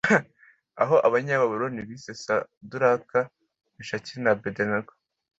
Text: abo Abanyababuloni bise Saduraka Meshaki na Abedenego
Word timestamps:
abo 0.81 0.95
Abanyababuloni 1.07 1.79
bise 1.87 2.11
Saduraka 2.23 3.19
Meshaki 3.75 4.13
na 4.23 4.31
Abedenego 4.35 4.91